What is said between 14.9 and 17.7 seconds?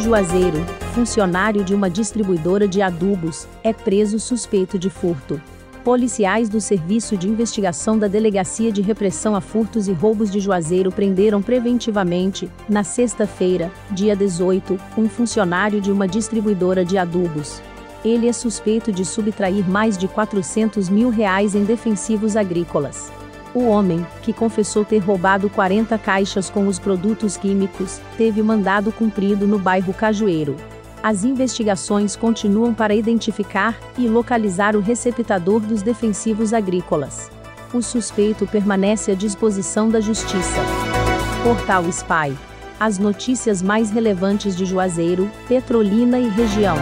um funcionário de uma distribuidora de adubos.